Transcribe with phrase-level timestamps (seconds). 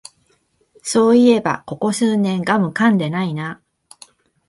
[0.81, 3.61] そういえばここ数年ガムかんでないな